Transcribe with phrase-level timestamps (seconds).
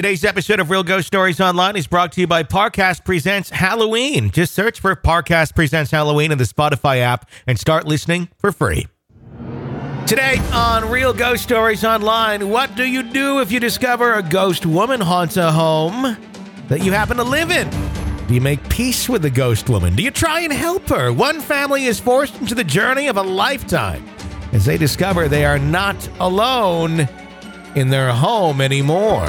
[0.00, 4.30] Today's episode of Real Ghost Stories Online is brought to you by Parcast Presents Halloween.
[4.30, 8.86] Just search for Parcast Presents Halloween in the Spotify app and start listening for free.
[10.06, 14.64] Today on Real Ghost Stories Online, what do you do if you discover a ghost
[14.64, 16.16] woman haunts a home
[16.68, 17.68] that you happen to live in?
[18.26, 19.94] Do you make peace with the ghost woman?
[19.96, 21.12] Do you try and help her?
[21.12, 24.08] One family is forced into the journey of a lifetime
[24.52, 27.06] as they discover they are not alone
[27.74, 29.28] in their home anymore.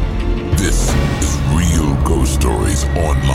[0.61, 0.93] This
[1.23, 3.25] is Real Ghost Stories Online.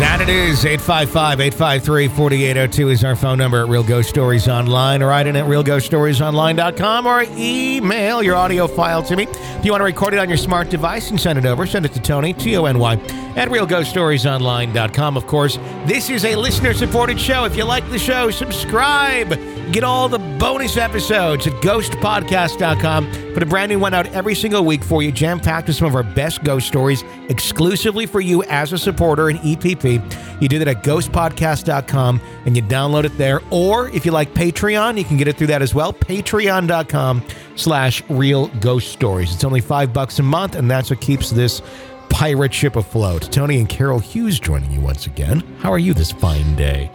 [0.00, 0.64] That it is.
[0.64, 5.00] 855 853 4802 is our phone number at Real Ghost Stories Online.
[5.00, 9.28] Write in at realghoststoriesonline.com or email your audio file to me.
[9.30, 11.86] If you want to record it on your smart device and send it over, send
[11.86, 12.94] it to Tony, T O N Y,
[13.36, 15.16] at realghoststoriesonline.com.
[15.16, 17.44] Of course, this is a listener supported show.
[17.44, 19.28] If you like the show, subscribe.
[19.70, 23.25] Get all the bonus episodes at ghostpodcast.com.
[23.36, 25.86] Put a brand new one out every single week for you, jam packed with some
[25.86, 30.40] of our best ghost stories exclusively for you as a supporter in EPP.
[30.40, 33.42] You do that at ghostpodcast.com and you download it there.
[33.50, 35.92] Or if you like Patreon, you can get it through that as well.
[35.92, 37.22] Patreon.com
[37.56, 39.34] slash real ghost stories.
[39.34, 41.60] It's only five bucks a month, and that's what keeps this
[42.08, 43.30] pirate ship afloat.
[43.30, 45.40] Tony and Carol Hughes joining you once again.
[45.58, 46.90] How are you this fine day?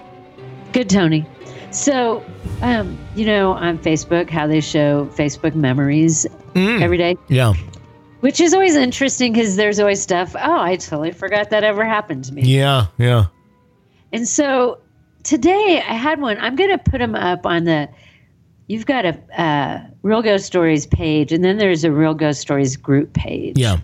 [0.74, 1.28] Good, Tony.
[1.72, 2.24] So,
[2.62, 7.54] um, you know, on Facebook, how they show Facebook memories every day, Yeah.
[8.20, 10.36] which is always interesting because there's always stuff.
[10.38, 12.42] Oh, I totally forgot that ever happened to me.
[12.44, 12.88] Yeah.
[12.98, 13.26] Yeah.
[14.12, 14.80] And so
[15.24, 16.38] today I had one.
[16.40, 17.88] I'm going to put them up on the.
[18.68, 22.76] You've got a uh, Real Ghost Stories page, and then there's a Real Ghost Stories
[22.76, 23.58] group page.
[23.58, 23.78] Yeah.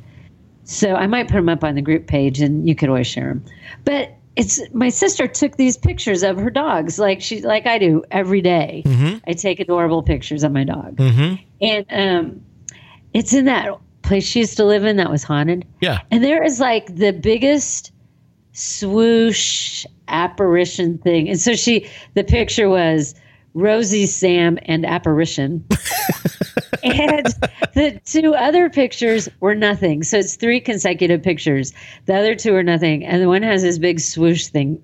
[0.65, 3.29] So I might put them up on the group page, and you could always share
[3.29, 3.45] them.
[3.85, 8.03] But it's my sister took these pictures of her dogs, like she like I do
[8.11, 8.83] every day.
[9.27, 11.35] I take adorable pictures of my dog, Mm-hmm.
[11.61, 12.45] and um,
[13.13, 13.69] it's in that
[14.03, 15.65] place she used to live in that was haunted.
[15.81, 15.99] Yeah.
[16.11, 17.91] And there is like the biggest
[18.53, 21.29] swoosh apparition thing.
[21.29, 23.15] And so she, the picture was
[23.53, 25.65] Rosie, Sam, and apparition.
[26.91, 27.25] and
[27.73, 30.03] the two other pictures were nothing.
[30.03, 31.73] So it's three consecutive pictures.
[32.05, 33.05] The other two are nothing.
[33.05, 34.81] And the one has this big swoosh thing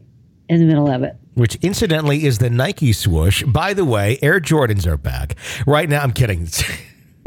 [0.50, 1.16] in the middle of it.
[1.36, 3.44] Which incidentally is the Nike swoosh.
[3.44, 5.36] By the way, Air Jordans are back.
[5.66, 6.48] Right now, I'm kidding.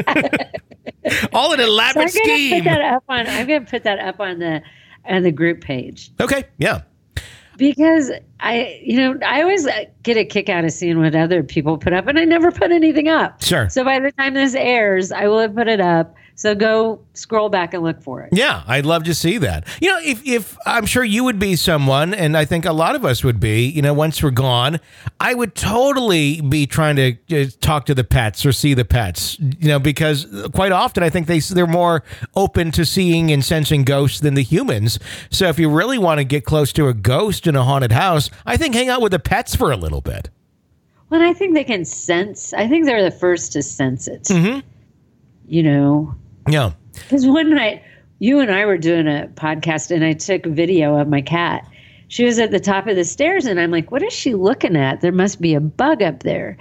[1.33, 2.63] All an elaborate So I'm gonna scheme.
[2.63, 4.63] put that up on I'm gonna put that up on the
[5.05, 6.11] on the group page.
[6.21, 6.45] Okay.
[6.59, 6.83] Yeah.
[7.57, 11.43] Because I, you know, I always uh, get a kick out of seeing what other
[11.43, 13.43] people put up, and I never put anything up.
[13.43, 13.69] Sure.
[13.69, 16.15] So by the time this airs, I will have put it up.
[16.39, 18.29] So go scroll back and look for it.
[18.31, 19.67] Yeah, I'd love to see that.
[19.81, 22.95] You know, if if I'm sure you would be someone, and I think a lot
[22.95, 23.65] of us would be.
[23.67, 24.79] You know, once we're gone,
[25.19, 29.39] I would totally be trying to uh, talk to the pets or see the pets.
[29.41, 32.03] You know, because quite often I think they they're more
[32.35, 34.99] open to seeing and sensing ghosts than the humans.
[35.31, 38.29] So if you really want to get close to a ghost in a haunted house,
[38.45, 40.29] I think hang out with the pets for a little bit.
[41.09, 42.53] Well, and I think they can sense.
[42.53, 44.29] I think they're the first to sense it.
[45.49, 46.15] You know,
[46.49, 46.73] Yeah.
[46.95, 47.83] because one night
[48.19, 51.67] you and I were doing a podcast, and I took video of my cat.
[52.09, 54.77] She was at the top of the stairs, and I'm like, "What is she looking
[54.77, 55.01] at?
[55.01, 56.57] There must be a bug up there."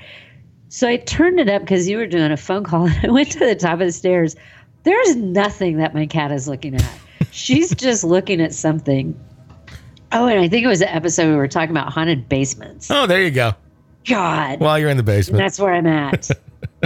[0.70, 3.32] So I turned it up because you were doing a phone call, and I went
[3.34, 4.36] to the top of the stairs.
[4.84, 6.86] There's nothing that my cat is looking at.
[7.32, 9.18] She's just looking at something.
[10.12, 12.90] Oh, and I think it was the episode we were talking about haunted basements.
[12.92, 13.54] Oh, there you go.
[14.06, 15.38] God, While you're in the and basement.
[15.40, 16.30] that's where I'm at.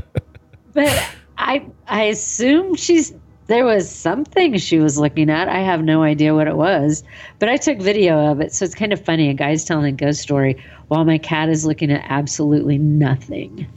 [0.73, 3.13] but I I assume she's
[3.47, 5.49] there was something she was looking at.
[5.49, 7.03] I have no idea what it was,
[7.39, 9.29] but I took video of it, so it's kind of funny.
[9.29, 13.67] A guy's telling a ghost story while my cat is looking at absolutely nothing.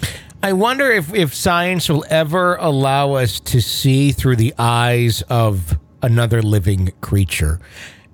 [0.43, 5.79] I wonder if, if science will ever allow us to see through the eyes of
[6.03, 7.59] another living creature.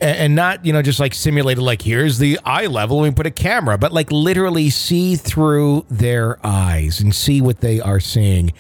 [0.01, 3.27] And not, you know, just like simulated, like here's the eye level, and we put
[3.27, 8.53] a camera, but like literally see through their eyes and see what they are seeing.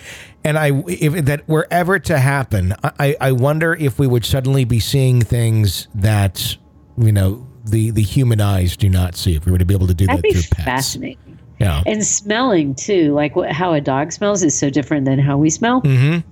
[0.43, 4.65] And I, if that were ever to happen, I, I wonder if we would suddenly
[4.65, 6.57] be seeing things that,
[6.97, 9.37] you know, the, the human eyes do not see.
[9.37, 10.65] If we were to be able to do That'd that be through pets.
[10.65, 11.39] fascinating.
[11.61, 11.83] Yeah.
[11.87, 15.51] And smelling too, like what, how a dog smells is so different than how we
[15.51, 15.83] smell.
[15.83, 16.29] Mm-hmm.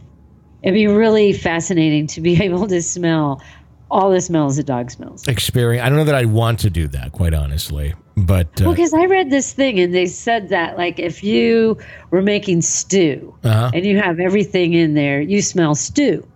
[0.62, 3.42] It'd be really fascinating to be able to smell
[3.90, 5.26] all the smells a dog smells.
[5.28, 5.84] experience.
[5.84, 7.94] I don't know that I'd want to do that, quite honestly.
[8.16, 11.76] But uh, Well, because I read this thing and they said that, like, if you
[12.10, 13.70] were making stew Uh-huh.
[13.74, 16.26] and you have everything in there, you smell stew.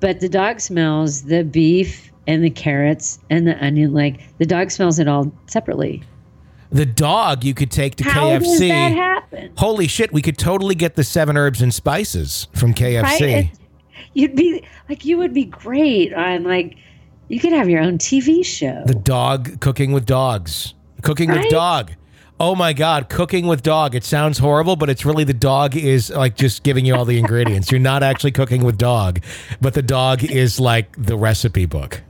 [0.00, 3.92] But the dog smells the beef and the carrots and the onion.
[3.94, 6.02] Like, the dog smells it all separately.
[6.70, 8.68] the dog you could take to How does KFC.
[8.68, 9.52] that happen?
[9.58, 13.20] Holy shit, we could totally get the seven herbs and spices from KFC.
[13.34, 13.50] Right?
[14.14, 16.76] You'd be like, you would be great on, like,
[17.32, 18.82] you could have your own TV show.
[18.86, 20.74] The dog cooking with dogs.
[21.02, 21.92] Cooking with dog.
[22.38, 23.94] Oh my God, cooking with dog.
[23.94, 27.18] It sounds horrible, but it's really the dog is like just giving you all the
[27.18, 27.70] ingredients.
[27.70, 29.20] You're not actually cooking with dog,
[29.60, 32.02] but the dog is like the recipe book.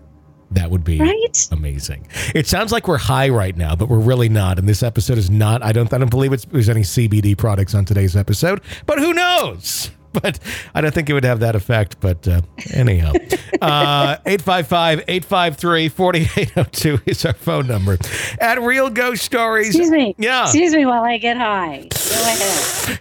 [0.51, 1.49] That would be Right?
[1.51, 2.07] amazing.
[2.35, 4.59] It sounds like we're high right now, but we're really not.
[4.59, 5.63] And this episode is not.
[5.63, 5.93] I don't.
[5.93, 8.61] I don't believe it's, there's any CBD products on today's episode.
[8.87, 9.91] But who knows?
[10.23, 10.39] But
[10.75, 11.97] I don't think it would have that effect.
[12.01, 12.43] But uh,
[12.73, 13.13] anyhow,
[13.63, 17.99] uh, 855 853 4802 is our phone number.
[18.41, 19.69] At Real Ghost Stories.
[19.69, 20.15] Excuse me.
[20.19, 20.45] Yeah.
[20.45, 21.89] Excuse me while I get high.
[21.91, 23.01] Go ahead.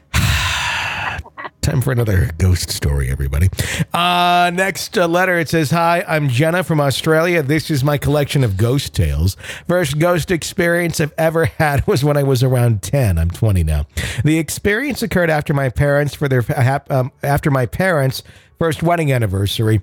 [1.62, 3.48] Time for another ghost story, everybody.
[3.94, 7.44] Uh, next uh, letter it says, Hi, I'm Jenna from Australia.
[7.44, 9.38] This is my collection of ghost tales.
[9.68, 13.20] First ghost experience I've ever had was when I was around 10.
[13.20, 13.86] I'm 20 now.
[14.24, 16.44] The experience occurred after my parents, for their
[16.90, 18.24] um, after my parents'
[18.58, 19.82] first wedding anniversary.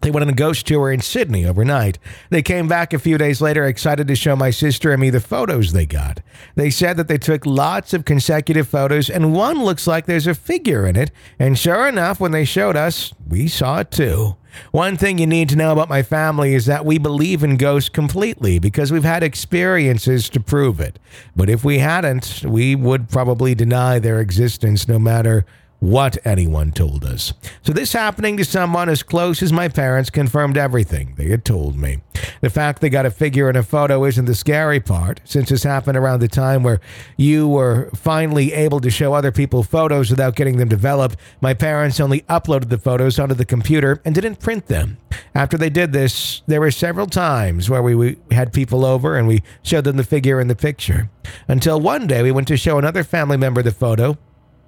[0.00, 1.98] They went on a ghost tour in Sydney overnight.
[2.30, 5.20] They came back a few days later excited to show my sister and me the
[5.20, 6.20] photos they got.
[6.54, 10.34] They said that they took lots of consecutive photos and one looks like there's a
[10.34, 11.10] figure in it.
[11.38, 14.36] And sure enough, when they showed us, we saw it too.
[14.70, 17.88] One thing you need to know about my family is that we believe in ghosts
[17.88, 20.98] completely because we've had experiences to prove it.
[21.36, 25.44] But if we hadn't, we would probably deny their existence no matter
[25.80, 27.32] what anyone told us.
[27.62, 31.76] So, this happening to someone as close as my parents confirmed everything they had told
[31.76, 31.98] me.
[32.40, 35.62] The fact they got a figure in a photo isn't the scary part, since this
[35.62, 36.80] happened around the time where
[37.16, 41.16] you were finally able to show other people photos without getting them developed.
[41.40, 44.98] My parents only uploaded the photos onto the computer and didn't print them.
[45.34, 49.28] After they did this, there were several times where we, we had people over and
[49.28, 51.10] we showed them the figure in the picture.
[51.46, 54.18] Until one day we went to show another family member the photo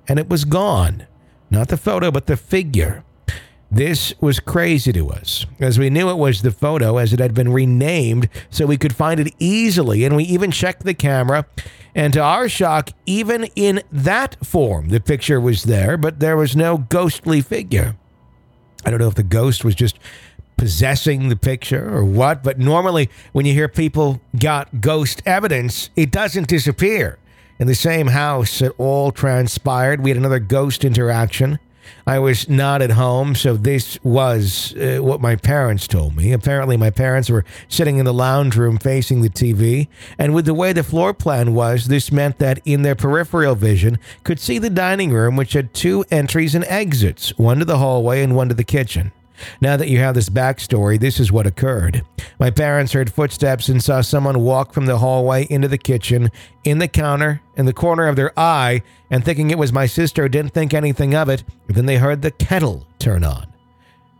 [0.08, 1.06] and it was gone.
[1.50, 3.04] Not the photo, but the figure.
[3.72, 7.34] This was crazy to us, as we knew it was the photo, as it had
[7.34, 11.46] been renamed so we could find it easily, and we even checked the camera.
[11.94, 16.56] And to our shock, even in that form, the picture was there, but there was
[16.56, 17.96] no ghostly figure.
[18.84, 19.98] I don't know if the ghost was just
[20.56, 26.10] possessing the picture or what, but normally when you hear people got ghost evidence, it
[26.10, 27.18] doesn't disappear.
[27.60, 30.00] In the same house, it all transpired.
[30.00, 31.58] We had another ghost interaction.
[32.06, 36.32] I was not at home, so this was uh, what my parents told me.
[36.32, 40.54] Apparently, my parents were sitting in the lounge room facing the TV, and with the
[40.54, 44.70] way the floor plan was, this meant that in their peripheral vision could see the
[44.70, 48.54] dining room, which had two entries and exits, one to the hallway and one to
[48.54, 49.12] the kitchen.
[49.60, 52.02] Now that you have this backstory, this is what occurred.
[52.38, 56.30] My parents heard footsteps and saw someone walk from the hallway into the kitchen,
[56.64, 60.28] in the counter, in the corner of their eye, and thinking it was my sister,
[60.28, 61.44] didn't think anything of it.
[61.68, 63.46] Then they heard the kettle turn on.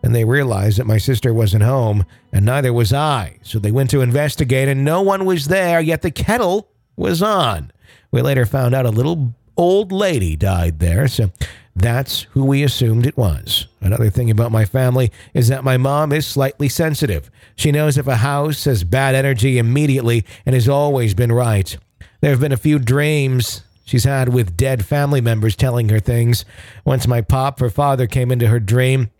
[0.02, 3.38] And they realized that my sister wasn't home, and neither was I.
[3.42, 7.72] So they went to investigate, and no one was there, yet the kettle was on.
[8.10, 11.30] We later found out a little old lady died there, so
[11.76, 13.66] that's who we assumed it was.
[13.80, 17.30] Another thing about my family is that my mom is slightly sensitive.
[17.56, 21.76] She knows if a house has bad energy immediately and has always been right.
[22.20, 26.44] There have been a few dreams she's had with dead family members telling her things.
[26.84, 29.10] Once my pop, her father, came into her dream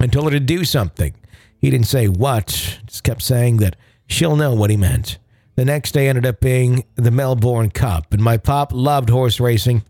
[0.00, 1.14] and told her to do something.
[1.60, 5.18] He didn't say what, just kept saying that she'll know what he meant.
[5.56, 9.82] The next day ended up being the Melbourne Cup, and my pop loved horse racing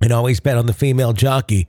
[0.00, 1.68] and always bet on the female jockey.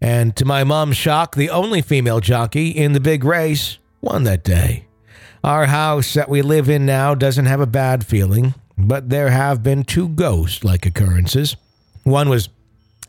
[0.00, 4.44] And to my mom's shock, the only female jockey in the big race won that
[4.44, 4.86] day.
[5.42, 9.62] Our house that we live in now doesn't have a bad feeling, but there have
[9.62, 11.56] been two ghost like occurrences.
[12.02, 12.48] One was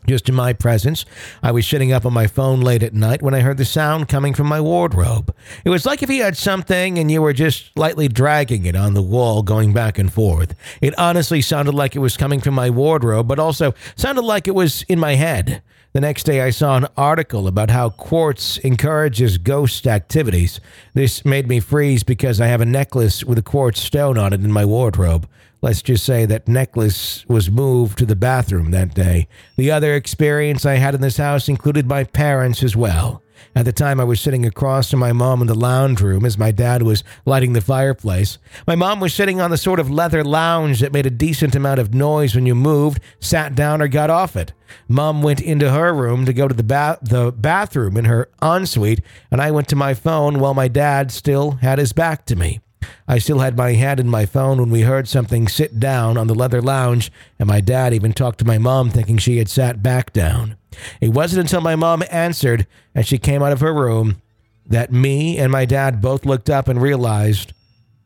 [0.08, 1.04] just in my presence.
[1.42, 4.08] I was sitting up on my phone late at night when I heard the sound
[4.08, 5.34] coming from my wardrobe.
[5.64, 8.94] It was like if you had something and you were just lightly dragging it on
[8.94, 10.54] the wall, going back and forth.
[10.80, 14.54] It honestly sounded like it was coming from my wardrobe, but also sounded like it
[14.54, 15.62] was in my head.
[15.94, 20.60] The next day, I saw an article about how quartz encourages ghost activities.
[20.92, 24.44] This made me freeze because I have a necklace with a quartz stone on it
[24.44, 25.26] in my wardrobe.
[25.60, 29.26] Let's just say that necklace was moved to the bathroom that day.
[29.56, 33.22] The other experience I had in this house included my parents as well.
[33.56, 36.38] At the time, I was sitting across from my mom in the lounge room as
[36.38, 38.38] my dad was lighting the fireplace.
[38.66, 41.80] My mom was sitting on the sort of leather lounge that made a decent amount
[41.80, 44.52] of noise when you moved, sat down, or got off it.
[44.86, 49.00] Mom went into her room to go to the, ba- the bathroom in her ensuite,
[49.30, 52.60] and I went to my phone while my dad still had his back to me.
[53.06, 56.26] I still had my hand in my phone when we heard something sit down on
[56.26, 59.82] the leather lounge, and my dad even talked to my mom thinking she had sat
[59.82, 60.56] back down.
[61.00, 64.20] It wasn't until my mom answered and she came out of her room
[64.66, 67.52] that me and my dad both looked up and realized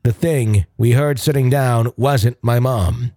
[0.05, 3.12] the thing we heard sitting down wasn't my mom.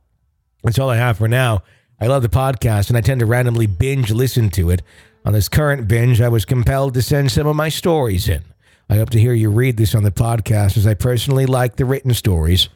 [0.64, 1.64] That's all I have for now.
[2.00, 4.82] I love the podcast and I tend to randomly binge listen to it.
[5.24, 8.44] On this current binge, I was compelled to send some of my stories in.
[8.90, 11.86] I hope to hear you read this on the podcast as I personally like the
[11.86, 12.70] written stories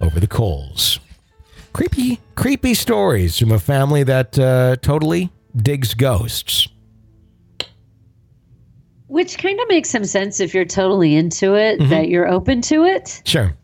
[0.00, 0.98] over the coals.
[1.72, 6.68] Creepy, creepy stories from a family that uh, totally digs ghosts.
[9.08, 11.90] Which kind of makes some sense if you're totally into it, Mm-hmm.
[11.90, 13.54] that you're open to it, Sure.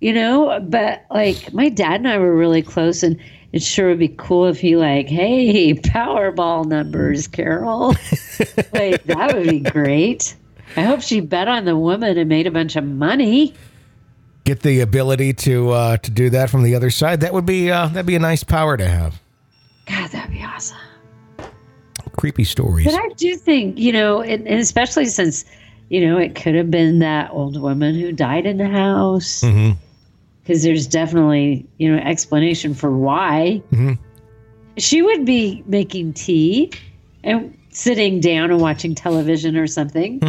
[0.00, 0.60] you know?
[0.60, 3.18] But like my dad and I were really close, and
[3.52, 7.88] it sure would be cool if he, like, hey, Powerball numbers, Carol.
[8.74, 10.36] like, that would be great.
[10.76, 13.54] I hope she bet on the woman and made a bunch of money.
[14.44, 17.20] Get the ability to uh, to do that from the other side.
[17.20, 19.20] That would be uh, that'd be a nice power to have.
[19.86, 20.76] God, that'd be awesome.
[22.16, 22.86] Creepy stories.
[22.86, 25.44] But I do think, you know, and, and especially since,
[25.90, 29.42] you know, it could have been that old woman who died in the house.
[30.42, 33.60] Because there's definitely, you know, explanation for why.
[33.72, 33.98] Mhm.
[34.78, 36.70] She would be making tea
[37.24, 40.20] and sitting down and watching television or something.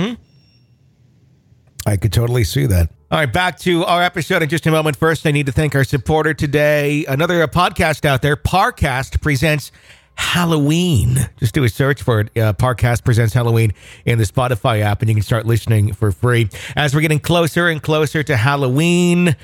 [1.87, 2.89] I could totally see that.
[3.09, 4.97] All right, back to our episode in just a moment.
[4.97, 7.05] First, I need to thank our supporter today.
[7.05, 9.71] Another uh, podcast out there, Parcast presents
[10.15, 11.29] Halloween.
[11.37, 12.37] Just do a search for it.
[12.37, 13.73] Uh, Parcast presents Halloween
[14.05, 16.49] in the Spotify app, and you can start listening for free.
[16.75, 19.37] As we're getting closer and closer to Halloween,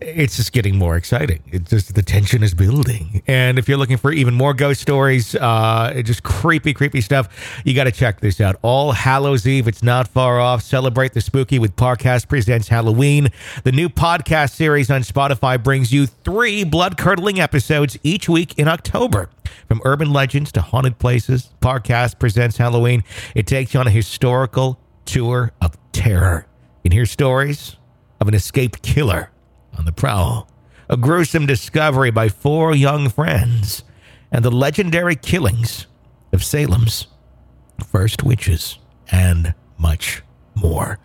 [0.00, 1.42] it's just getting more exciting.
[1.48, 3.22] It's just the tension is building.
[3.26, 7.74] And if you're looking for even more ghost stories, uh, just creepy, creepy stuff, you
[7.74, 8.56] got to check this out.
[8.62, 10.62] All Hallows Eve, it's not far off.
[10.62, 13.28] Celebrate the spooky with Parcast Presents Halloween.
[13.64, 18.68] The new podcast series on Spotify brings you three blood curdling episodes each week in
[18.68, 19.28] October.
[19.68, 23.04] From urban legends to haunted places, Parcast Presents Halloween.
[23.34, 26.46] It takes you on a historical tour of terror.
[26.84, 27.76] Can hear stories
[28.20, 29.30] of an escaped killer
[29.78, 30.48] on the prowl,
[30.88, 33.84] a gruesome discovery by four young friends,
[34.30, 35.86] and the legendary killings
[36.32, 37.06] of Salem's
[37.90, 38.78] first witches,
[39.10, 40.22] and much
[40.54, 40.98] more.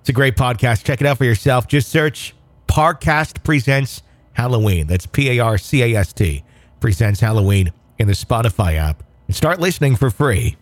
[0.00, 0.84] It's a great podcast.
[0.84, 1.66] Check it out for yourself.
[1.66, 2.34] Just search
[2.68, 4.02] Parcast Presents
[4.34, 4.86] Halloween.
[4.86, 6.44] That's P A R C A S T
[6.80, 10.56] Presents Halloween in the Spotify app and start listening for free.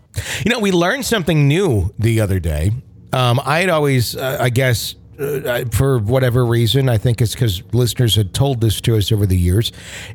[0.45, 2.71] You know, we learned something new the other day.
[3.13, 7.63] Um, I had always, uh, I guess, uh, for whatever reason, I think it's because
[7.73, 9.73] listeners had told this to us over the years.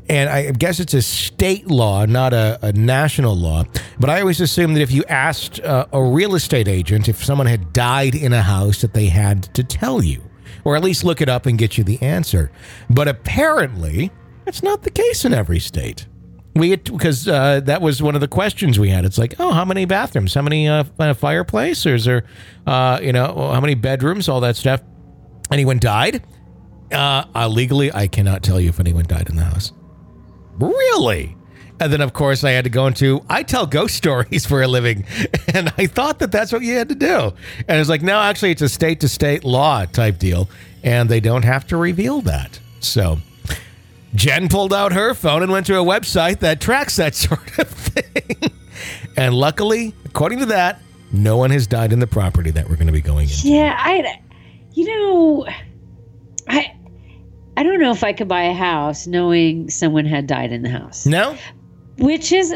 [0.10, 3.64] And I guess it's a state law, not a, a national law.
[4.00, 7.48] But I always assumed that if you asked uh, a real estate agent if someone
[7.48, 10.22] had died in a house, that they had to tell you,
[10.64, 12.52] or at least look it up and get you the answer.
[12.90, 14.12] But apparently,
[14.46, 16.08] that's not the case in every state.
[16.60, 19.06] We because uh, that was one of the questions we had.
[19.06, 20.34] It's like, oh, how many bathrooms?
[20.34, 21.86] How many uh, uh, fireplace?
[21.86, 22.26] Or is there,
[22.68, 24.28] uh, you know, how many bedrooms?
[24.28, 24.82] All that stuff.
[25.52, 26.24] Anyone died?
[26.92, 29.72] Uh, uh, legally, I cannot tell you if anyone died in the house.
[30.60, 31.36] Really?
[31.80, 34.68] And then, of course, I had to go into I tell ghost stories for a
[34.68, 35.06] living,
[35.54, 37.34] and I thought that that's what you had to do.
[37.68, 40.50] And it's like, no, actually, it's a state to state law type deal,
[40.84, 42.60] and they don't have to reveal that.
[42.80, 43.20] So.
[44.16, 47.68] Jen pulled out her phone and went to a website that tracks that sort of
[47.70, 48.52] thing.
[49.18, 52.88] and luckily, according to that, no one has died in the property that we're going
[52.88, 53.48] to be going into.
[53.50, 54.20] Yeah, I,
[54.74, 55.48] you know,
[56.48, 56.76] I,
[57.58, 60.70] I don't know if I could buy a house knowing someone had died in the
[60.70, 61.36] house, No?
[61.98, 62.54] which is,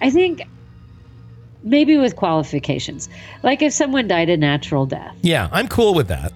[0.00, 0.42] I think,
[1.62, 3.08] maybe with qualifications.
[3.42, 6.32] Like if someone died a natural death, Yeah, I'm cool with that.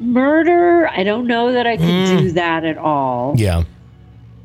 [0.00, 0.88] Murder.
[0.88, 2.18] I don't know that I could Mm.
[2.18, 3.34] do that at all.
[3.36, 3.64] Yeah.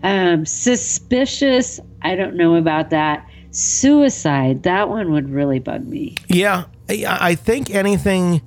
[0.03, 1.79] Um, suspicious.
[2.01, 3.25] I don't know about that.
[3.51, 4.63] Suicide.
[4.63, 6.17] That one would really bug me.
[6.27, 8.41] Yeah, I, I think anything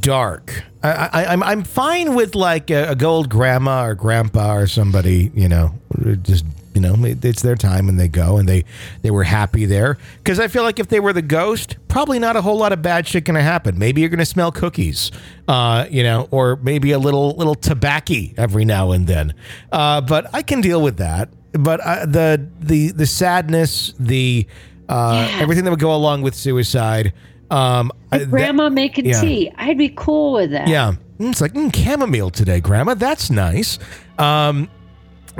[0.00, 0.64] dark.
[0.82, 5.30] I, I, I'm I'm fine with like a, a gold grandma or grandpa or somebody.
[5.34, 5.74] You know,
[6.22, 6.44] just
[6.76, 8.64] you know, it's their time and they go and they
[9.02, 12.36] they were happy there because I feel like if they were the ghost, probably not
[12.36, 13.76] a whole lot of bad shit gonna happen.
[13.78, 15.10] Maybe you're gonna smell cookies,
[15.48, 19.34] uh, you know, or maybe a little little tobacco every now and then.
[19.72, 21.30] Uh, but I can deal with that.
[21.52, 24.46] But uh, the the the sadness, the
[24.88, 27.12] uh, everything that would go along with suicide
[27.50, 29.20] Um, that- Grandma making yeah.
[29.20, 29.50] tea.
[29.56, 30.68] I'd be cool with that.
[30.68, 32.92] yeah, Mm, it's like mm, chamomile today, Grandma.
[32.94, 33.78] That's nice.
[34.18, 34.68] Um,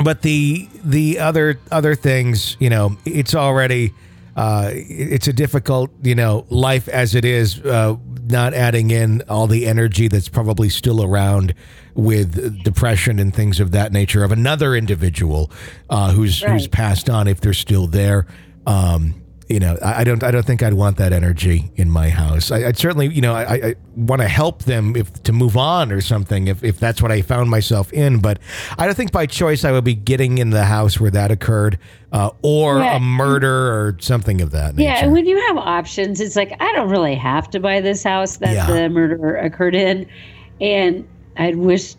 [0.03, 3.93] but the the other other things, you know, it's already
[4.37, 7.61] uh, it's a difficult, you know, life as it is.
[7.61, 7.97] Uh,
[8.29, 11.55] not adding in all the energy that's probably still around
[11.95, 15.51] with depression and things of that nature of another individual
[15.91, 18.27] uh, who's who's passed on if they're still there.
[18.67, 19.15] Um,
[19.49, 20.23] you know, I, I don't.
[20.25, 22.51] I don't think I'd want that energy in my house.
[22.51, 25.93] I, I'd certainly, you know, I, I want to help them if to move on
[25.93, 28.19] or something if, if that's what I found myself in.
[28.21, 28.39] But
[28.79, 31.79] I don't think by choice I would be getting in the house where that occurred,
[32.13, 32.97] uh, or Yeah.
[32.97, 34.89] a murder or something of that nature.
[34.91, 38.03] Yeah, and when you have options, it's like I don't really have to buy this
[38.03, 38.67] house that Yeah.
[38.67, 40.09] the murder occurred in,
[40.61, 41.95] and I wish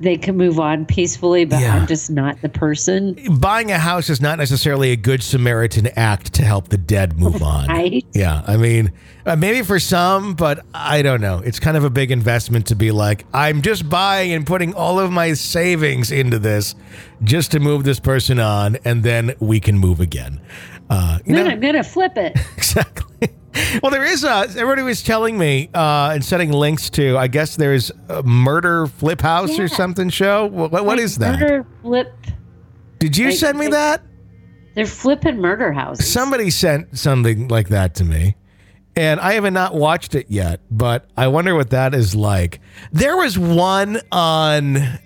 [0.00, 1.74] they can move on peacefully, but Yeah.
[1.76, 3.16] I'm just not the person.
[3.38, 7.42] Buying a house is not necessarily a good Samaritan act to help the dead move
[7.42, 7.66] on.
[7.68, 8.04] Right?
[8.12, 8.92] Yeah, I mean,
[9.26, 11.38] uh, maybe for some, but I don't know.
[11.44, 14.98] It's kind of a big investment to be like, I'm just buying and putting all
[15.00, 16.74] of my savings into this
[17.22, 20.40] just to move this person on, and then we can move again.
[20.90, 22.38] Uh, you Then know, I'm gonna flip it.
[22.56, 23.28] exactly.
[23.82, 24.28] Well, there is a.
[24.48, 27.16] Everybody was telling me uh, and sending links to.
[27.18, 30.46] I guess there's a murder flip house or something show.
[30.46, 31.38] What, what Like is that?
[31.40, 32.14] Murder flip.
[32.98, 34.02] Did you like- send me like- that?
[34.74, 36.10] They're flipping murder houses.
[36.12, 38.36] Somebody sent something like that to me,
[38.94, 40.60] and I have not watched it yet.
[40.70, 42.60] But I wonder what that is like.
[42.92, 44.98] There was one on, uh,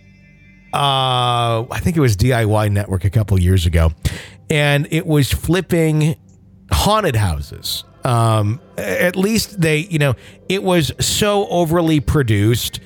[0.75, 3.93] I think it was DIY Network a couple years ago,
[4.51, 6.17] and it was flipping
[6.71, 7.85] haunted houses.
[8.05, 10.15] Um, at least they, you know,
[10.49, 12.81] it was so overly produced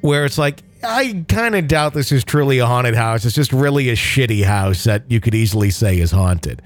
[0.00, 3.24] where it's like I kind of doubt this is truly a haunted house.
[3.24, 6.62] It's just really a shitty house that you could easily say is haunted.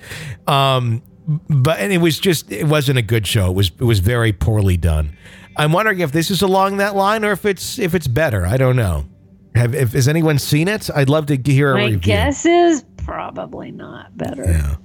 [0.46, 1.02] Um,
[1.48, 3.50] but and it was just it wasn't a good show.
[3.50, 5.16] It was it was very poorly done.
[5.56, 8.44] I'm wondering if this is along that line or if it's if it's better.
[8.46, 9.06] I don't know.
[9.54, 10.88] Have if, has anyone seen it?
[10.94, 11.98] I'd love to hear a My review.
[11.98, 14.44] guess is probably not better.
[14.44, 14.76] Yeah.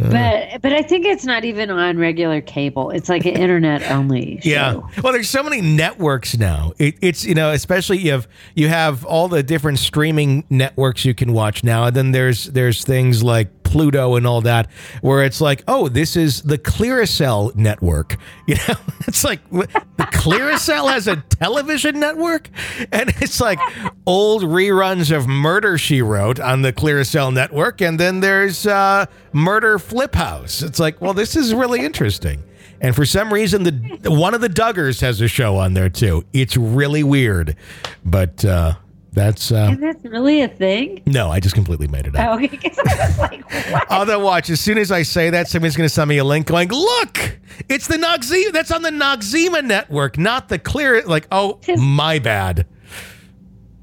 [0.00, 0.10] Uh.
[0.10, 2.90] But but I think it's not even on regular cable.
[2.90, 4.40] It's like an internet only.
[4.42, 4.48] Show.
[4.48, 4.80] Yeah.
[5.02, 6.72] Well, there's so many networks now.
[6.78, 11.14] It, it's you know, especially you have you have all the different streaming networks you
[11.14, 15.40] can watch now, and then there's there's things like Pluto and all that, where it's
[15.40, 18.16] like, oh, this is the Clearasil network.
[18.46, 18.74] You know,
[19.06, 19.66] it's like the
[19.98, 22.50] Clearasil has a television network,
[22.90, 23.58] and it's like
[24.04, 29.78] old reruns of Murder She Wrote on the Clearasil network, and then there's uh, Murder
[29.78, 30.60] Flip House.
[30.60, 32.42] It's like, well, this is really interesting.
[32.82, 36.24] And for some reason, the one of the Duggars has a show on there too.
[36.32, 37.56] It's really weird,
[38.04, 38.74] but uh,
[39.12, 41.02] that's uh, And that's really a thing.
[41.06, 41.30] no.
[41.30, 42.28] I just completely made it up.
[42.30, 43.90] Oh, okay, 'cause I was like, what?
[43.90, 46.46] Although, watch as soon as I say that, somebody's going to send me a link
[46.46, 48.52] going, "Look, it's the Noxzema.
[48.52, 52.66] That's on the Noxzema network, not the Clear." Like, oh, my bad.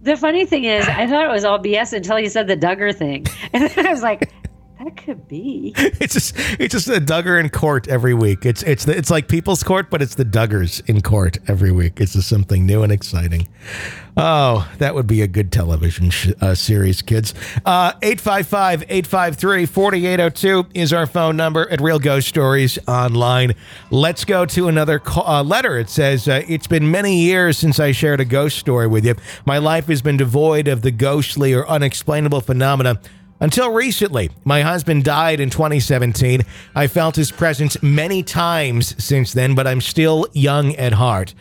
[0.02, 2.96] The funny thing is, I thought it was all BS until you said the Duggar
[2.96, 4.32] thing, and then I was like,
[4.80, 5.74] that could be.
[6.00, 8.46] It's just it's just a Duggar in court every week.
[8.46, 12.00] It's it's the, it's like People's Court, but it's the Duggars in court every week.
[12.00, 13.48] It's just something new and exciting.
[14.16, 17.34] Oh, that would be a good television sh- uh, series, kids.
[17.66, 23.54] Uh, 855 853 4802 is our phone number at Real Ghost Stories Online.
[23.92, 25.78] Let's go to another uh, letter.
[25.78, 29.16] It says, uh, It's been many years since I shared a ghost story with you.
[29.46, 33.00] My life has been devoid of the ghostly or unexplainable phenomena.
[33.42, 36.42] Until recently, my husband died in 2017.
[36.76, 41.34] I felt his presence many times since then, but I'm still young at heart.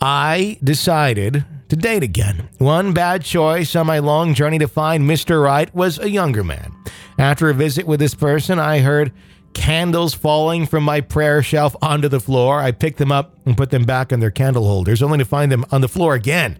[0.00, 2.48] I decided to date again.
[2.58, 5.42] One bad choice on my long journey to find Mr.
[5.42, 6.74] Right was a younger man.
[7.18, 9.12] After a visit with this person, I heard
[9.54, 12.58] candles falling from my prayer shelf onto the floor.
[12.58, 15.52] I picked them up and put them back in their candle holders, only to find
[15.52, 16.58] them on the floor again.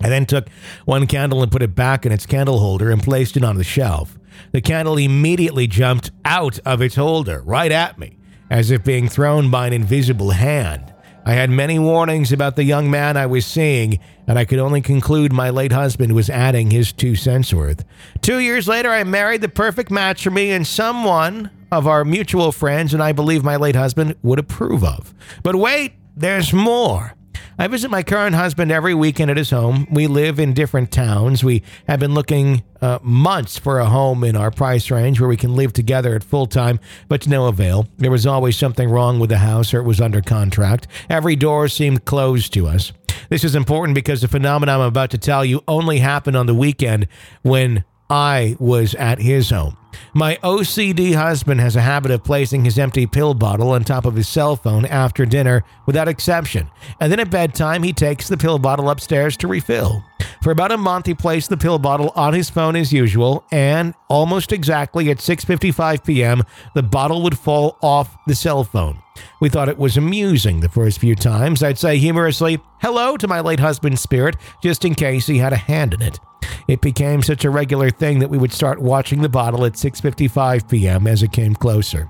[0.00, 0.48] I then took
[0.84, 3.64] one candle and put it back in its candle holder and placed it on the
[3.64, 4.18] shelf.
[4.52, 8.18] The candle immediately jumped out of its holder, right at me,
[8.50, 10.92] as if being thrown by an invisible hand.
[11.24, 14.80] I had many warnings about the young man I was seeing, and I could only
[14.80, 17.84] conclude my late husband was adding his two cents worth.
[18.22, 22.52] Two years later, I married the perfect match for me and someone of our mutual
[22.52, 25.12] friends, and I believe my late husband would approve of.
[25.42, 27.14] But wait, there's more.
[27.58, 29.86] I visit my current husband every weekend at his home.
[29.90, 31.42] We live in different towns.
[31.42, 35.38] We have been looking uh, months for a home in our price range where we
[35.38, 37.88] can live together at full time, but to no avail.
[37.96, 40.86] There was always something wrong with the house or it was under contract.
[41.08, 42.92] Every door seemed closed to us.
[43.30, 46.54] This is important because the phenomenon I'm about to tell you only happened on the
[46.54, 47.08] weekend
[47.40, 49.78] when I was at his home.
[50.12, 54.14] My OCD husband has a habit of placing his empty pill bottle on top of
[54.16, 58.58] his cell phone after dinner without exception, and then at bedtime he takes the pill
[58.58, 60.02] bottle upstairs to refill.
[60.42, 63.94] For about a month he placed the pill bottle on his phone as usual, and
[64.08, 66.42] almost exactly at 6:55 p.m.,
[66.74, 69.02] the bottle would fall off the cell phone.
[69.40, 71.62] We thought it was amusing the first few times.
[71.62, 75.56] I'd say humorously, "Hello" to my late husband's spirit, just in case he had a
[75.56, 76.20] hand in it.
[76.68, 80.68] It became such a regular thing that we would start watching the bottle at 6:55
[80.68, 81.06] p.m.
[81.06, 82.08] as it came closer.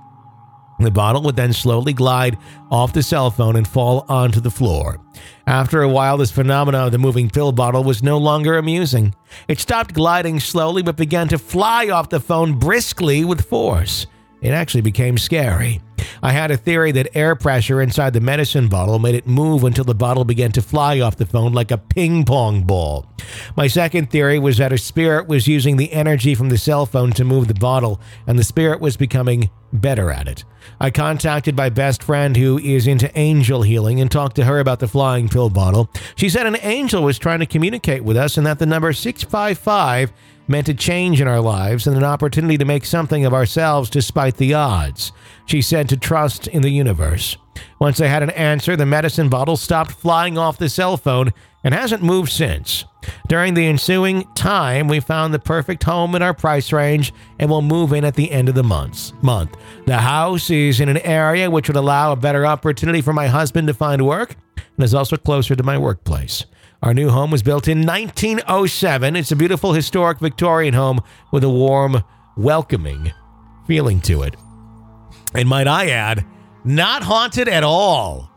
[0.79, 2.37] The bottle would then slowly glide
[2.71, 5.01] off the cell phone and fall onto the floor.
[5.47, 9.15] After a while, this phenomenon of the moving pill bottle was no longer amusing.
[9.49, 14.07] It stopped gliding slowly but began to fly off the phone briskly with force.
[14.43, 15.81] It actually became scary.
[16.23, 19.85] I had a theory that air pressure inside the medicine bottle made it move until
[19.85, 23.07] the bottle began to fly off the phone like a ping pong ball.
[23.57, 27.13] My second theory was that a spirit was using the energy from the cell phone
[27.13, 30.45] to move the bottle, and the spirit was becoming better at it.
[30.81, 34.81] I contacted my best friend who is into angel healing and talked to her about
[34.81, 35.91] the flying pill bottle.
[36.17, 40.13] She said an angel was trying to communicate with us and that the number 655
[40.49, 44.37] meant a change in our lives and an opportunity to make something of ourselves despite
[44.37, 45.13] the odds.
[45.47, 47.37] She said to trust in the universe.
[47.81, 51.33] Once I had an answer, the medicine bottle stopped flying off the cell phone
[51.65, 52.85] and hasn't moved since.
[53.29, 57.63] During the ensuing time, we found the perfect home in our price range and will
[57.63, 59.13] move in at the end of the month.
[59.23, 59.57] Month.
[59.87, 63.69] The house is in an area which would allow a better opportunity for my husband
[63.69, 66.45] to find work and is also closer to my workplace.
[66.83, 69.17] Our new home was built in 1907.
[69.17, 71.01] It's a beautiful historic Victorian home
[71.33, 72.05] with a warm,
[72.37, 73.13] welcoming
[73.67, 74.37] feeling to it.
[75.35, 76.25] And might I add,
[76.67, 78.29] not haunted at all.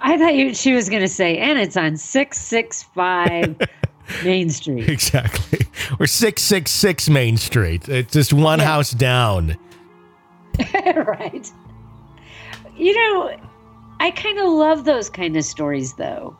[0.00, 3.56] I thought you, she was going to say, and it's on 665
[4.24, 4.88] Main Street.
[4.88, 5.66] Exactly.
[5.98, 7.88] Or 666 Main Street.
[7.88, 8.64] It's just one Yeah.
[8.66, 9.56] house down.
[10.84, 11.50] right.
[12.76, 13.36] You know,
[14.00, 16.36] I kind of love those kind of stories, though.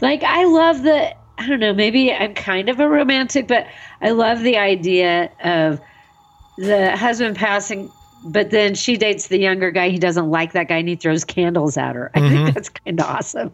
[0.00, 3.66] Like, I love the, I don't know, maybe I'm kind of a romantic, but
[4.02, 5.80] I love the idea of
[6.58, 7.90] the husband passing,
[8.26, 9.88] but then she dates the younger guy.
[9.90, 12.10] He doesn't like that guy and he throws candles at her.
[12.14, 13.52] I think that's kind of awesome.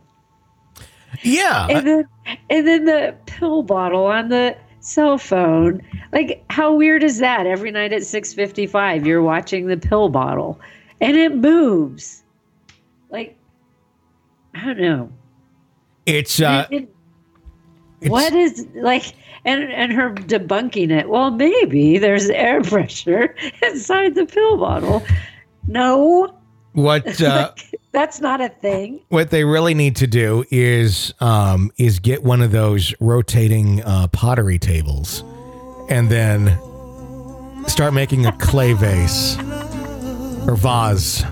[1.23, 1.67] Yeah.
[1.69, 2.09] and then
[2.51, 5.81] and then the pill bottle on the cell phone
[6.13, 10.59] like how weird is that every night at 6.55 you're watching the pill bottle
[11.01, 12.25] and it moves
[13.11, 13.39] like
[14.55, 15.13] i don't know
[16.07, 16.93] It's uh It-
[18.05, 21.09] it's- what is like and and her debunking it.
[21.09, 25.03] Well maybe there's air pressure inside the pill bottle.
[25.67, 26.35] No.
[26.73, 27.53] What uh
[27.93, 29.01] that's not a thing.
[29.11, 34.07] what they really need to do is um is get one of those rotating uh
[34.09, 35.23] pottery tables
[35.91, 36.59] and then
[37.67, 39.37] start making a clay vase
[40.49, 41.23] or vase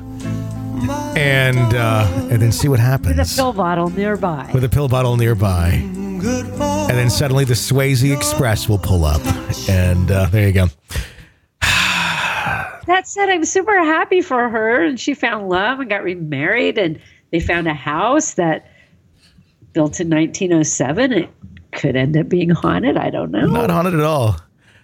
[1.16, 3.16] and uh and then see what happens.
[3.16, 4.50] With a pill bottle nearby.
[4.52, 5.82] With a pill bottle nearby
[6.24, 9.20] and then suddenly the Swayze Express will pull up
[9.68, 10.66] and uh, there you go
[11.60, 17.00] that said, I'm super happy for her, and she found love and got remarried, and
[17.30, 18.66] they found a house that
[19.72, 21.12] built in 1907.
[21.12, 21.30] It
[21.72, 22.96] could end up being haunted.
[22.96, 23.46] I don't know.
[23.46, 24.36] Not haunted at all.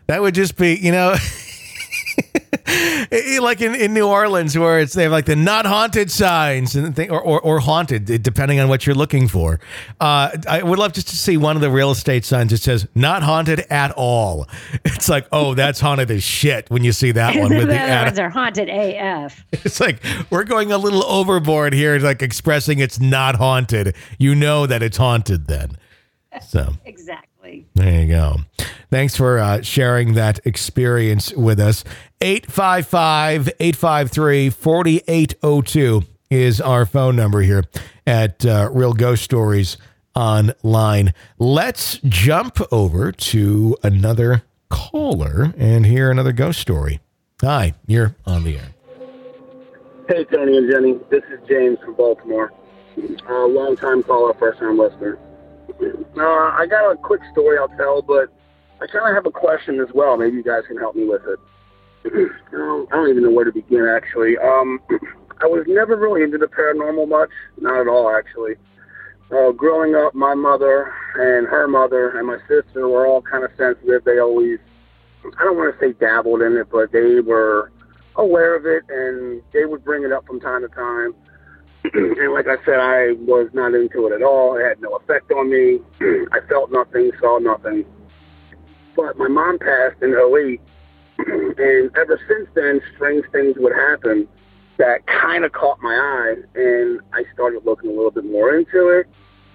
[0.07, 1.16] That would just be, you know,
[3.40, 6.95] like in, in New Orleans where it's they have like the not haunted signs and
[6.95, 9.61] thing, or, or or haunted depending on what you're looking for.
[10.01, 12.87] Uh, I would love just to see one of the real estate signs that says
[12.95, 14.47] not haunted at all.
[14.85, 17.75] It's like, oh, that's haunted as shit when you see that one the with the
[17.79, 18.07] other ad.
[18.07, 19.45] ones are haunted AF.
[19.53, 23.95] It's like we're going a little overboard here, like expressing it's not haunted.
[24.19, 25.77] You know that it's haunted then.
[26.49, 27.29] So Exactly.
[27.74, 28.37] There you go.
[28.90, 31.85] Thanks for uh, sharing that experience with us.
[32.20, 37.64] 855 853 4802 is our phone number here
[38.06, 39.76] at uh, Real Ghost Stories
[40.14, 41.12] Online.
[41.38, 47.00] Let's jump over to another caller and hear another ghost story.
[47.42, 48.74] Hi, you're on the air.
[50.09, 50.94] Hey, Tony and Jenny.
[51.11, 52.52] This is James from Baltimore.
[53.28, 55.18] Uh, long time caller, first time listener.
[55.80, 58.32] Uh, I got a quick story I'll tell, but
[58.80, 60.16] I kind of have a question as well.
[60.16, 61.38] Maybe you guys can help me with it.
[62.52, 64.36] I don't even know where to begin, actually.
[64.38, 64.80] Um,
[65.42, 67.30] I was never really into the paranormal much.
[67.60, 68.54] Not at all, actually.
[69.30, 73.50] Uh, growing up, my mother and her mother and my sister were all kind of
[73.58, 74.04] sensitive.
[74.04, 74.58] They always,
[75.38, 77.72] I don't want to say dabbled in it, but they were
[78.14, 81.14] aware of it and they would bring it up from time to time.
[81.94, 84.57] and like I said, I was not into it at all.
[84.57, 85.81] It had no effect on me.
[86.33, 87.85] I felt nothing, saw nothing.
[88.96, 90.61] but my mom passed in 08,
[91.59, 94.29] and ever since then, strange things would happen
[94.79, 98.88] that kind of caught my eye, and I started looking a little bit more into
[98.88, 99.07] it.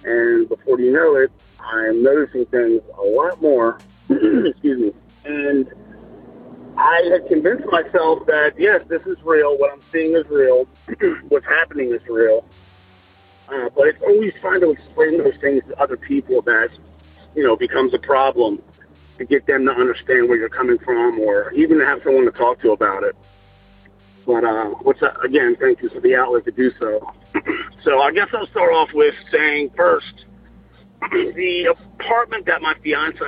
[0.04, 3.78] And before you know it, I'm noticing things a lot more.
[4.10, 4.92] excuse me.
[5.24, 5.72] And
[6.76, 9.58] I had convinced myself that yes, this is real.
[9.58, 10.66] What I'm seeing is real.
[11.28, 12.44] What's happening is real.
[13.48, 16.68] Uh, but it's always trying to explain those things to other people that
[17.34, 18.62] you know becomes a problem
[19.18, 22.32] to get them to understand where you're coming from, or even to have someone to
[22.32, 23.14] talk to about it.
[24.26, 25.14] But uh, what's that?
[25.24, 27.00] again, thank you for the outlet to do so.
[27.84, 30.24] so I guess I'll start off with saying first,
[31.10, 33.18] the apartment that my fiance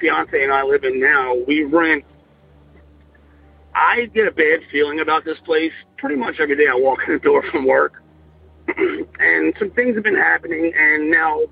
[0.00, 2.04] fiance and I live in now, we rent.
[3.78, 7.14] I get a bad feeling about this place pretty much every day I walk in
[7.14, 8.02] the door from work.
[9.20, 11.42] and some things have been happening, and now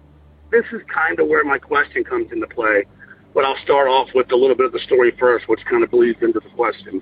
[0.50, 2.84] this is kind of where my question comes into play.
[3.32, 5.90] But I'll start off with a little bit of the story first, which kind of
[5.92, 7.00] bleeds into the question.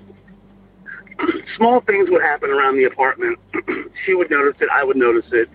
[1.57, 3.39] Small things would happen around the apartment.
[4.05, 5.49] she would notice it, I would notice it.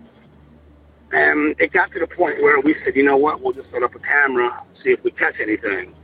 [1.13, 3.85] And it got to the point where we said, you know what, we'll just set
[3.85, 5.95] up a camera, see if we catch anything.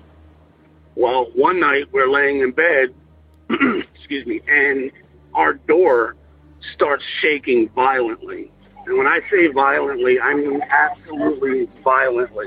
[0.95, 2.95] Well, one night we're laying in bed,
[3.95, 4.91] excuse me, and
[5.35, 6.17] our door
[6.75, 8.51] starts shaking violently.
[8.87, 12.47] And when I say violently, I mean absolutely violently,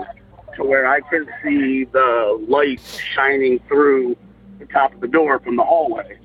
[0.55, 2.81] to where I can see the light
[3.13, 4.15] shining through
[4.59, 6.17] the top of the door from the hallway.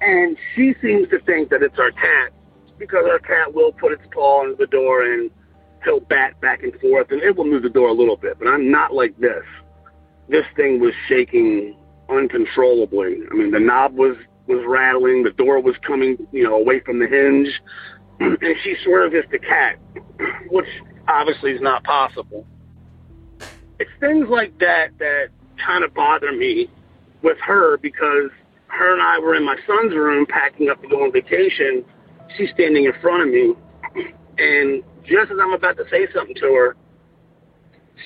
[0.00, 2.32] And she seems to think that it's our cat
[2.78, 5.30] because our cat will put its paw into the door and
[5.84, 8.38] he'll bat back and forth and it will move the door a little bit.
[8.38, 9.44] But I'm not like this.
[10.28, 11.76] This thing was shaking
[12.10, 13.18] uncontrollably.
[13.30, 16.98] I mean, the knob was was rattling, the door was coming, you know, away from
[16.98, 17.48] the hinge,
[18.20, 19.78] and she swerved as the cat,
[20.50, 20.66] which
[21.08, 22.46] obviously is not possible.
[23.78, 25.28] It's things like that that
[25.64, 26.68] kind of bother me
[27.22, 28.30] with her because
[28.66, 31.84] her and I were in my son's room packing up to go on vacation.
[32.36, 33.54] She's standing in front of me,
[34.38, 36.76] and just as I'm about to say something to her,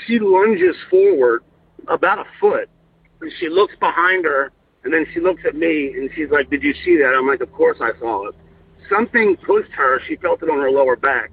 [0.06, 1.42] she lunges forward
[1.88, 2.68] about a foot,
[3.24, 4.52] and she looks behind her
[4.84, 7.14] and then she looks at me and she's like, Did you see that?
[7.16, 8.34] I'm like, Of course I saw it.
[8.90, 10.00] Something pushed her.
[10.06, 11.30] She felt it on her lower back.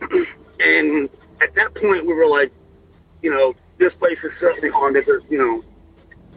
[0.58, 1.10] and
[1.42, 2.50] at that point, we were like,
[3.22, 5.04] You know, this place is certainly haunted.
[5.06, 5.62] There's, you know,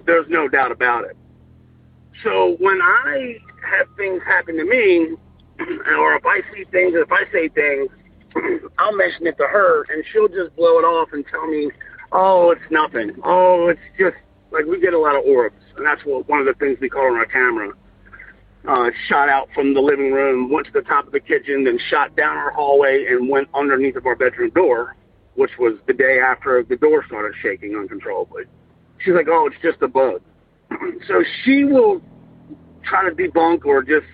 [0.05, 1.15] there's no doubt about it.
[2.23, 3.37] So when I
[3.69, 5.15] have things happen to me,
[5.97, 7.89] or if I see things, if I say things,
[8.77, 11.71] I'll mention it to her, and she'll just blow it off and tell me,
[12.11, 13.11] "Oh, it's nothing.
[13.23, 14.17] Oh, it's just
[14.53, 16.89] like we get a lot of orbs." and that's what one of the things we
[16.89, 17.71] caught on our camera.
[18.65, 21.77] Uh, shot out from the living room, went to the top of the kitchen, then
[21.89, 24.95] shot down our hallway and went underneath of our bedroom door,
[25.35, 28.43] which was the day after the door started shaking uncontrollably.
[28.99, 30.21] She's like, "Oh, it's just a bug."
[31.07, 32.01] so she will
[32.83, 34.07] try to debunk or just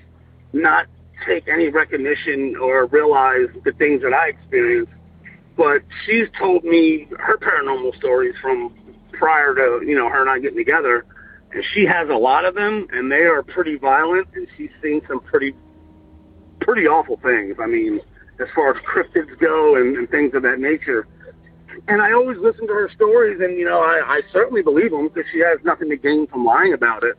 [0.53, 0.87] not
[1.27, 4.93] take any recognition or realize the things that I experienced.
[5.57, 8.73] But she's told me her paranormal stories from
[9.19, 11.05] prior to you know her and I getting together
[11.51, 15.01] and she has a lot of them, and they are pretty violent, and she's seen
[15.07, 15.55] some pretty,
[16.61, 17.55] pretty awful things.
[17.61, 17.99] I mean,
[18.39, 21.07] as far as cryptids go and, and things of that nature.
[21.87, 25.07] And I always listen to her stories, and you know, I, I certainly believe them
[25.07, 27.15] because she has nothing to gain from lying about it.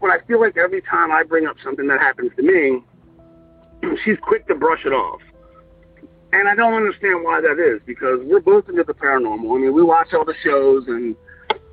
[0.00, 2.82] But I feel like every time I bring up something that happens to me,
[4.04, 5.20] she's quick to brush it off.
[6.32, 9.54] And I don't understand why that is because we're both into the paranormal.
[9.56, 11.14] I mean, we watch all the shows and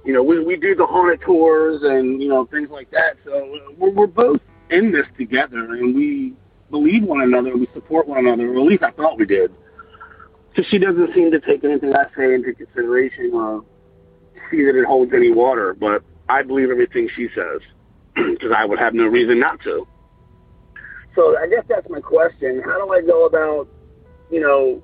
[0.06, 3.18] you know, we, we do the haunted tours and, you know, things like that.
[3.26, 6.34] So we're, we're both in this together and we
[6.72, 9.52] believe one another, and we support one another, or at least I thought we did.
[10.56, 13.64] So she doesn't seem to take anything I say into consideration or
[14.52, 17.62] see that it holds any water, but I believe everything she says
[18.16, 19.88] because I would have no reason not to.
[21.16, 22.62] So I guess that's my question.
[22.64, 23.68] How do I go about,
[24.32, 24.82] you know,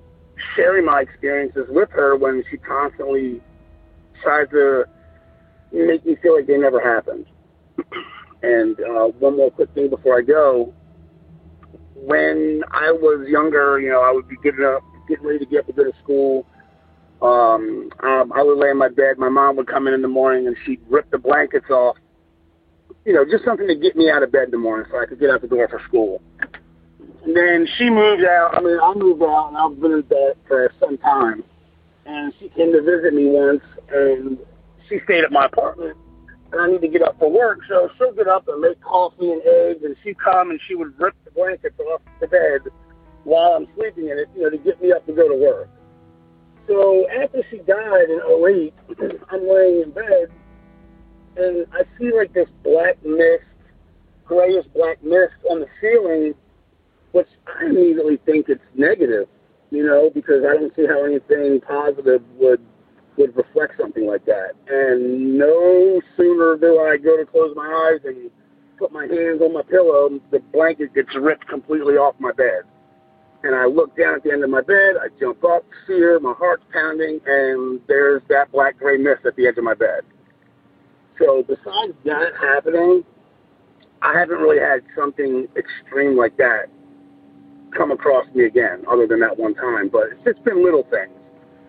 [0.55, 3.41] sharing my experiences with her when she constantly
[4.23, 4.85] tries to
[5.71, 7.25] make me feel like they never happened.
[8.43, 10.71] And uh, one more quick thing before I go.
[11.95, 15.61] When I was younger, you know, I would be getting up, getting ready to get
[15.61, 16.45] up to go to school.
[17.23, 19.17] Um, um, I would lay in my bed.
[19.17, 21.97] My mom would come in in the morning and she'd rip the blankets off.
[23.03, 25.07] You know, just something to get me out of bed in the morning so I
[25.07, 26.21] could get out the door for school.
[27.23, 28.55] And then she moved out.
[28.55, 31.43] I mean, I moved out and I've been in bed for some time.
[32.05, 34.37] And she came to visit me once and
[34.87, 35.97] she stayed at my apartment
[36.51, 37.59] and I need to get up for work.
[37.67, 40.97] So she'll get up and make coffee and eggs, and she'd come and she would
[40.99, 42.61] rip the blankets off the bed
[43.23, 45.69] while I'm sleeping in it, you know, to get me up to go to work.
[46.67, 48.73] So after she died in 08,
[49.29, 50.31] I'm laying in bed
[51.37, 53.43] and I see like this black mist,
[54.25, 56.33] grayish black mist on the ceiling,
[57.15, 59.29] which I immediately think it's negative,
[59.71, 62.59] you know, because I don't see how anything positive would
[63.17, 64.51] would reflect something like that.
[64.67, 68.29] And no sooner do I go to close my eyes and
[68.77, 72.63] put my hands on my pillow, the blanket gets ripped completely off my bed.
[73.43, 76.19] And I look down at the end of my bed, I jump up, see her,
[76.19, 80.01] my heart's pounding, and there's that black gray mist at the edge of my bed.
[81.17, 83.05] So besides that happening,
[84.01, 86.65] I haven't really had something extreme like that
[87.75, 89.89] come across me again, other than that one time.
[89.89, 91.11] But it's just been little things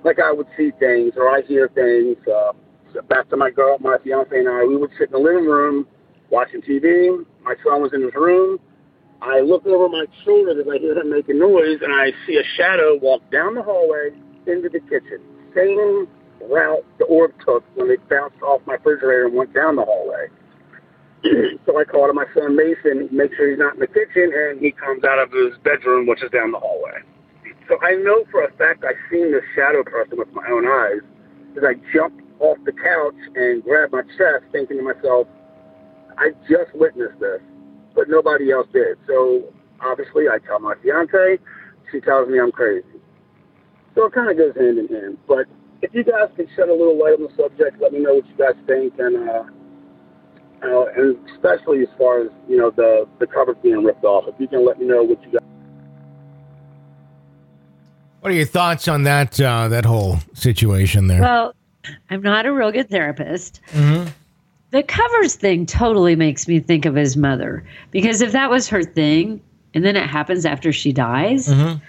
[0.04, 2.16] like I would see things or I hear things.
[2.26, 2.52] Uh,
[3.08, 5.86] back to my girl, my fiance and I, we would sit in the living room
[6.30, 7.24] watching TV.
[7.42, 8.58] My son was in his room.
[9.20, 12.44] I look over my shoulder as I hear him making noise, and I see a
[12.56, 14.10] shadow walk down the hallway
[14.46, 15.20] into the kitchen.
[15.54, 16.06] Same
[16.50, 20.15] route the orb took when it bounced off my refrigerator and went down the hallway.
[21.66, 24.60] So I call to my son Mason, make sure he's not in the kitchen, and
[24.60, 27.02] he comes out of his bedroom, which is down the hallway.
[27.68, 31.02] So I know for a fact I've seen this shadow person with my own eyes
[31.56, 35.26] as I jumped off the couch and grabbed my chest, thinking to myself,
[36.18, 37.40] I just witnessed this,
[37.94, 38.98] but nobody else did.
[39.06, 41.38] So obviously I tell my fiance,
[41.90, 42.86] she tells me I'm crazy.
[43.94, 45.18] So it kind of goes hand in hand.
[45.26, 45.46] But
[45.82, 48.26] if you guys can shed a little light on the subject, let me know what
[48.26, 49.44] you guys think, and uh,
[50.62, 54.24] uh, and especially as far as you know the the covers being ripped off.
[54.28, 55.42] If you can let me know what you got.
[58.20, 61.20] What are your thoughts on that uh, that whole situation there?
[61.20, 61.54] Well,
[62.10, 63.60] I'm not a real good therapist.
[63.72, 64.08] Mhm.
[64.72, 68.82] The covers thing totally makes me think of his mother because if that was her
[68.82, 69.40] thing
[69.74, 71.80] and then it happens after she dies, Mhm.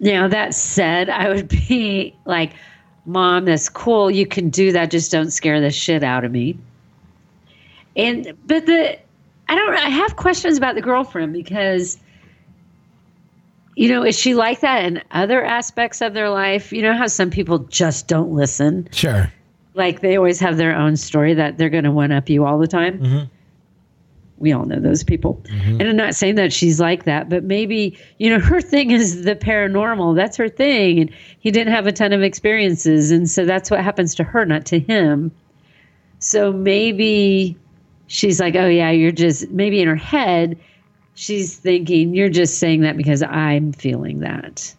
[0.00, 2.52] now that said, I would be like,
[3.06, 4.10] Mom, that's cool.
[4.10, 4.90] You can do that.
[4.90, 6.56] Just don't scare the shit out of me.
[7.96, 8.98] And, but the,
[9.48, 11.98] I don't, I have questions about the girlfriend because,
[13.76, 16.72] you know, is she like that in other aspects of their life?
[16.72, 18.88] You know how some people just don't listen?
[18.92, 19.32] Sure.
[19.74, 22.58] like they always have their own story that they're going to one up you all
[22.58, 22.98] the time.
[23.00, 23.30] Mhm.
[24.36, 25.40] We all know those people.
[25.50, 29.22] And I'm not saying that she's like that, but maybe, you know, her thing is
[29.24, 30.14] the paranormal.
[30.16, 30.98] That's her thing.
[30.98, 33.10] And he didn't have a ton of experiences.
[33.12, 35.30] And so that's what happens to her, not to him.
[36.18, 37.56] So maybe
[38.12, 40.58] she's like, oh, yeah, you're just, maybe in her head,
[41.14, 44.74] she's thinking, you're just saying that because I'm feeling that.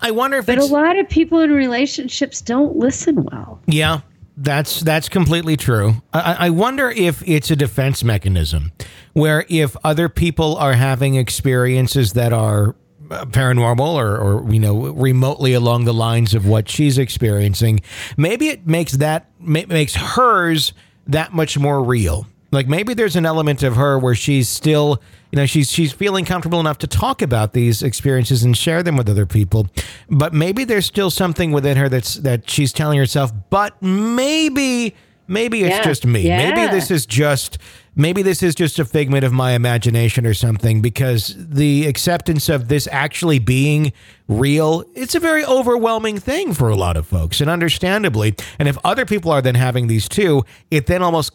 [0.00, 3.60] I wonder if But a lot of people in relationships don't listen well.
[3.66, 4.00] yeah.
[4.36, 6.02] That's that's completely true.
[6.12, 8.72] I, I wonder if it's a defense mechanism,
[9.12, 12.74] where if other people are having experiences that are
[13.12, 17.80] uh, paranormal or, or you know remotely along the lines of what she's experiencing,
[18.16, 20.72] maybe it makes that makes hers
[21.06, 22.26] that much more real.
[22.54, 26.24] Like maybe there's an element of her where she's still, you know, she's she's feeling
[26.24, 29.68] comfortable enough to talk about these experiences and share them with other people.
[30.08, 34.94] But maybe there's still something within her that's that she's telling herself, but maybe
[35.26, 35.82] maybe it's Yeah.
[35.84, 36.26] just me.
[36.28, 37.58] Maybe this is just
[37.96, 42.66] maybe this is just a figment of my imagination or something because the acceptance of
[42.66, 43.92] this actually being
[44.26, 48.76] real it's a very overwhelming thing for a lot of folks and understandably and if
[48.82, 51.30] other people are then having these too it then almost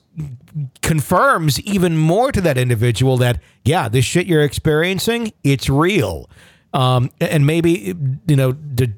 [0.81, 6.29] confirms even more to that individual that yeah this shit you're experiencing it's real
[6.73, 7.93] um, and maybe
[8.27, 8.93] you know de-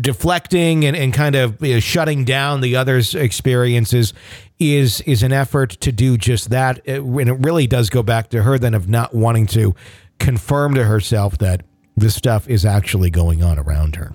[0.00, 4.12] deflecting and, and kind of you know, shutting down the other's experiences
[4.58, 6.80] is is an effort to do just that.
[6.84, 9.74] It- and it really does go back to her then of not wanting to
[10.18, 11.62] confirm to herself that
[11.96, 14.14] this stuff is actually going on around her.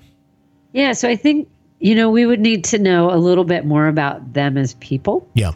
[0.73, 1.47] Yeah, so I think
[1.79, 5.29] you know we would need to know a little bit more about them as people,
[5.33, 5.51] yeah.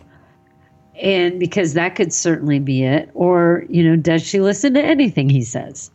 [1.01, 3.09] And because that could certainly be it.
[3.15, 5.89] Or you know, does she listen to anything he says?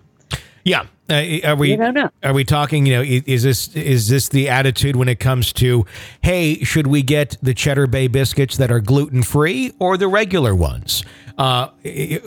[0.65, 2.11] yeah uh, are we You don't know.
[2.23, 2.87] Are we talking?
[2.87, 5.87] You know, is this is this the attitude when it comes to,
[6.23, 10.55] hey, should we get the Cheddar Bay biscuits that are gluten free or the regular
[10.55, 11.05] ones?
[11.39, 11.69] Uh,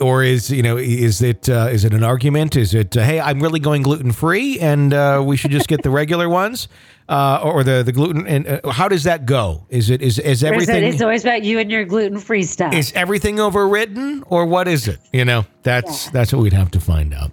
[0.00, 2.54] or is you know is it uh, is it an argument?
[2.56, 5.82] Is it uh, hey, I'm really going gluten free and uh, we should just get
[5.82, 6.68] the regular ones
[7.08, 8.24] uh, or the the gluten?
[8.28, 9.66] And uh, how does that go?
[9.68, 10.84] Is it is is it- everything?
[10.84, 12.72] it's always about you and your gluten free stuff.
[12.72, 15.00] is everything overwritten or what is it?
[15.12, 17.32] You know, that's that's what we'd have to find out.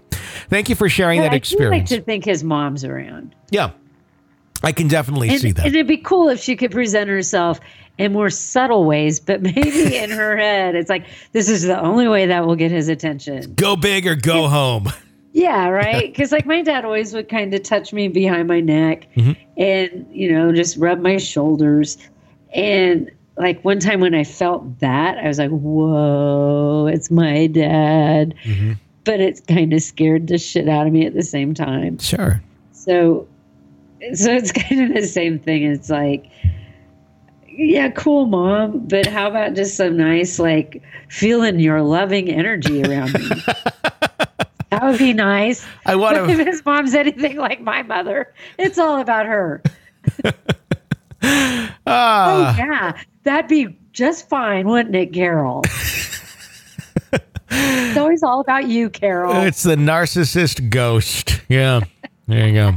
[0.49, 3.35] Thank you for sharing Yeah, that I do like to think his mom's around.
[3.49, 3.71] yeah,
[4.63, 5.65] I can definitely And, see that.
[5.65, 7.59] and it'd be cool if she could present herself
[7.97, 12.07] in more subtle ways, but maybe in her head, it's like, this is the only
[12.07, 13.53] way that will get his attention.
[13.55, 14.87] go big or go home.
[15.33, 16.07] Yeah, right.
[16.11, 19.33] Because like my dad always would kind of touch me behind my neck Mm-hmm.
[19.55, 21.99] and, you know, just rub my shoulders.
[22.55, 28.33] And like one time when I felt that, I was like, whoa, it's my dad.
[28.45, 28.73] Mm-hmm.
[29.07, 31.97] But it kind of scared the shit out of me at the same time.
[31.97, 32.41] Sure.
[32.73, 33.25] So,
[34.13, 35.63] so it's kind of the same thing.
[35.63, 36.29] It's like,
[37.47, 38.79] yeah, cool, mom.
[38.87, 43.29] But how about just some nice, like, feeling your loving energy around me?
[44.69, 45.65] that would be nice.
[45.85, 46.29] I want to.
[46.29, 49.63] if his mom's anything like my mother, it's all about her.
[51.23, 53.01] Oh, Ah, yeah.
[53.23, 55.63] That'd be just fine, wouldn't it, Carol?
[57.49, 59.43] It's always all about you, Carol.
[59.43, 61.41] it's the narcissist ghost.
[61.49, 61.81] Yeah.
[62.27, 62.73] There you go.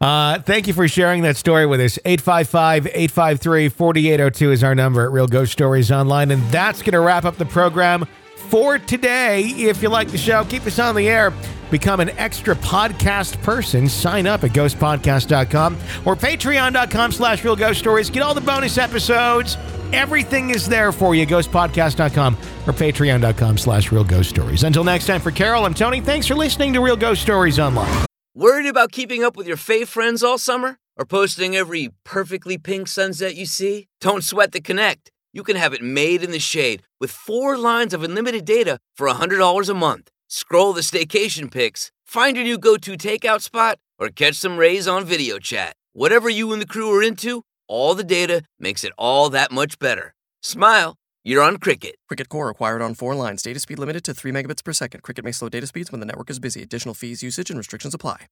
[0.00, 1.98] Uh, thank you for sharing that story with us.
[2.06, 6.30] 855 853 4802 is our number at Real Ghost Stories Online.
[6.30, 8.06] And that's going to wrap up the program
[8.48, 9.42] for today.
[9.42, 11.32] If you like the show, keep us on the air.
[11.70, 13.88] Become an extra podcast person.
[13.88, 15.74] Sign up at ghostpodcast.com
[16.04, 18.10] or patreon.com slash real ghost stories.
[18.10, 19.56] Get all the bonus episodes.
[19.92, 21.26] Everything is there for you.
[21.26, 22.34] Ghostpodcast.com
[22.66, 24.64] or patreon.com slash real ghost stories.
[24.64, 26.00] Until next time, for Carol, I'm Tony.
[26.00, 28.06] Thanks for listening to Real Ghost Stories Online.
[28.34, 30.76] Worried about keeping up with your fave friends all summer?
[30.96, 33.88] Or posting every perfectly pink sunset you see?
[34.02, 35.10] Don't sweat the connect.
[35.32, 39.08] You can have it made in the shade with four lines of unlimited data for
[39.08, 40.10] $100 a month.
[40.28, 44.88] Scroll the staycation pics, find your new go to takeout spot, or catch some rays
[44.88, 45.74] on video chat.
[45.92, 49.78] Whatever you and the crew are into, all the data makes it all that much
[49.78, 50.14] better.
[50.42, 51.96] Smile, you're on Cricket.
[52.08, 53.42] Cricket Core acquired on four lines.
[53.42, 55.02] Data speed limited to 3 megabits per second.
[55.02, 56.62] Cricket may slow data speeds when the network is busy.
[56.62, 58.26] Additional fees, usage, and restrictions apply.